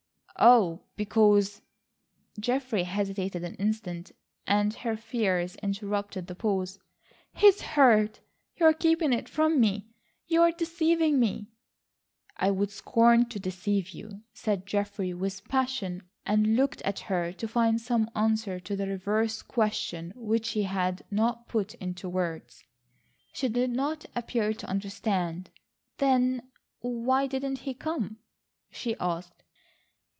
"Oh, 0.43 0.81
because—" 0.95 1.61
Geoffrey 2.39 2.81
hesitated 2.81 3.43
an 3.43 3.53
instant, 3.55 4.11
and 4.47 4.73
her 4.73 4.97
fears 4.97 5.53
interpreted 5.57 6.25
the 6.25 6.33
pause. 6.33 6.79
"He's 7.35 7.61
hurt. 7.61 8.21
You 8.55 8.65
are 8.65 8.73
keeping 8.73 9.13
it 9.13 9.29
from 9.29 9.59
me. 9.59 9.91
You 10.25 10.41
are 10.41 10.51
deceiving 10.51 11.19
me." 11.19 11.51
"I 12.37 12.49
would 12.49 12.71
scorn 12.71 13.29
to 13.29 13.39
deceive 13.39 13.91
you," 13.91 14.23
said 14.33 14.65
Geoffrey 14.65 15.13
with 15.13 15.47
passion, 15.47 16.01
and 16.25 16.55
looked 16.55 16.81
at 16.81 17.01
her 17.01 17.31
to 17.33 17.47
find 17.47 17.79
some 17.79 18.09
answer 18.15 18.59
to 18.61 18.75
the 18.75 18.87
reverse 18.87 19.43
question 19.43 20.11
which 20.15 20.51
he 20.53 20.63
did 20.67 21.05
not 21.11 21.47
put 21.47 21.75
into 21.75 22.09
words. 22.09 22.63
She 23.31 23.47
did 23.47 23.69
not 23.69 24.07
appear 24.15 24.53
to 24.53 24.65
understand. 24.67 25.51
"Then 25.99 26.49
why 26.79 27.27
didn't 27.27 27.59
he 27.59 27.75
come?" 27.75 28.17
she 28.71 28.95
asked. 28.99 29.43